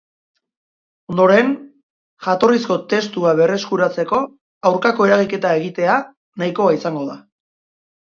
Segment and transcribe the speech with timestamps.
[1.11, 1.51] Ondoren,
[2.29, 4.25] jatorrizko testua berreskuratzeko
[4.73, 6.03] aurkako eragiketa egitea
[6.45, 7.25] nahikoa izango da.